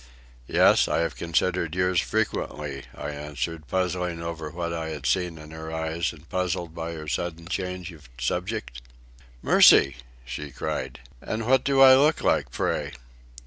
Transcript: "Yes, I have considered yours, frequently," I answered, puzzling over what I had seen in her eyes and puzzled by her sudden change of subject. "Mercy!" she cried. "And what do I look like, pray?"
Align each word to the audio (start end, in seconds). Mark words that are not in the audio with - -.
"Yes, 0.47 0.87
I 0.87 1.01
have 1.01 1.15
considered 1.15 1.75
yours, 1.75 2.01
frequently," 2.01 2.85
I 2.95 3.11
answered, 3.11 3.67
puzzling 3.67 4.19
over 4.19 4.49
what 4.49 4.73
I 4.73 4.89
had 4.89 5.05
seen 5.05 5.37
in 5.37 5.51
her 5.51 5.71
eyes 5.71 6.11
and 6.11 6.27
puzzled 6.27 6.73
by 6.73 6.93
her 6.93 7.07
sudden 7.07 7.45
change 7.47 7.91
of 7.91 8.09
subject. 8.19 8.81
"Mercy!" 9.43 9.97
she 10.25 10.49
cried. 10.49 11.01
"And 11.21 11.45
what 11.45 11.63
do 11.63 11.81
I 11.81 11.95
look 11.95 12.21
like, 12.23 12.49
pray?" 12.49 12.93